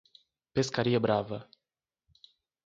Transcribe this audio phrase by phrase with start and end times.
[0.59, 1.39] Pescaria Brava